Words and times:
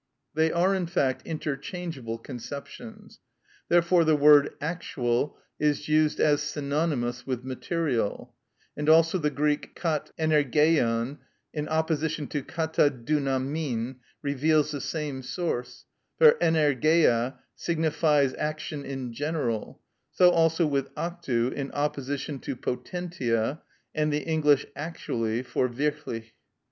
They 0.33 0.51
are 0.51 0.73
in 0.73 0.87
fact 0.87 1.27
interchangeable 1.27 2.17
conceptions. 2.17 3.19
Therefore 3.69 4.03
the 4.03 4.15
word 4.15 4.51
"actual" 4.59 5.37
is 5.59 5.87
used 5.87 6.19
as 6.19 6.41
synonymous 6.41 7.27
with 7.27 7.43
"material;" 7.43 8.33
and 8.75 8.89
also 8.89 9.19
the 9.19 9.29
Greek 9.29 9.75
κατ᾽ 9.75 10.11
ενεργειαν, 10.17 11.19
in 11.53 11.67
opposition 11.67 12.25
to 12.29 12.41
κατα 12.41 12.89
δυναμιν, 13.05 13.97
reveals 14.23 14.71
the 14.71 14.81
same 14.81 15.21
source, 15.21 15.85
for 16.17 16.31
ενεργεια 16.41 17.35
signifies 17.55 18.33
action 18.39 18.83
in 18.83 19.13
general; 19.13 19.81
so 20.09 20.31
also 20.31 20.65
with 20.65 20.89
actu 20.97 21.49
in 21.55 21.71
opposition 21.73 22.39
to 22.39 22.55
potentia, 22.55 23.61
and 23.93 24.11
the 24.11 24.23
English 24.25 24.65
"actually" 24.75 25.43
for 25.43 25.69
"wirklich." 25.69 26.31